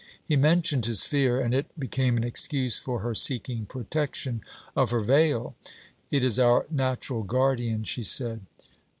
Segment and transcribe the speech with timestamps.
[0.25, 4.41] He mentioned his fear, and it became an excuse for her seeking protection
[4.75, 5.55] of her veil.
[6.09, 8.41] 'It is our natural guardian,' she said.